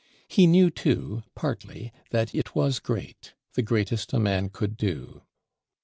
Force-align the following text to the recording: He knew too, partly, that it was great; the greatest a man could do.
He 0.27 0.47
knew 0.47 0.71
too, 0.71 1.21
partly, 1.35 1.91
that 2.09 2.33
it 2.33 2.55
was 2.55 2.79
great; 2.79 3.35
the 3.53 3.61
greatest 3.61 4.13
a 4.13 4.19
man 4.19 4.49
could 4.49 4.75
do. 4.75 5.21